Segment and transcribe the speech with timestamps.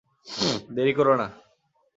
[0.75, 1.27] দেরি করো না।